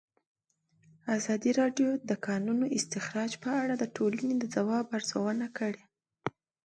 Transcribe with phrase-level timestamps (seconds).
[1.17, 5.83] ازادي راډیو د د کانونو استخراج په اړه د ټولنې د ځواب ارزونه کړې.